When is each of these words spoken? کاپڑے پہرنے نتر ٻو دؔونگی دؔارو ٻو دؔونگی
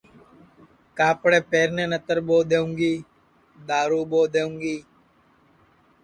کاپڑے 0.97 1.39
پہرنے 1.49 1.85
نتر 1.91 2.17
ٻو 2.27 2.37
دؔونگی 2.49 2.93
دؔارو 3.67 4.01
ٻو 4.09 4.21
دؔونگی 4.33 4.77